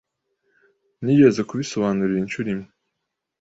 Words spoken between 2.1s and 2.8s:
inshuro imwe.